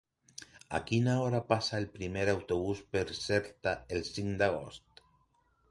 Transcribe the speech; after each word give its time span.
A 0.77 0.79
quina 0.91 1.17
hora 1.25 1.41
passa 1.51 1.77
el 1.81 1.85
primer 1.97 2.23
autobús 2.33 2.83
per 2.97 3.05
Xerta 3.21 3.79
el 3.99 4.05
cinc 4.13 4.37
d'agost? 4.43 5.07